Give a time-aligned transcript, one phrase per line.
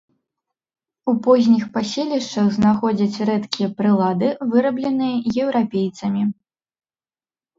[1.11, 6.23] У позніх паселішчах знаходзяць рэдкія прылады, вырабленыя еўрапейцамі.